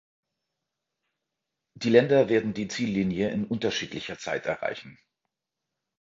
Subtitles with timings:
[1.75, 4.97] Die Länder werden die Ziellinie in unterschiedlicher Zeit erreichen.